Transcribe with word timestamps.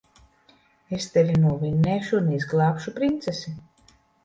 Es 0.97 1.05
tevi 1.17 1.35
novinnēšu 1.43 2.19
un 2.23 2.33
izglābšu 2.39 2.97
princesi. 2.99 3.57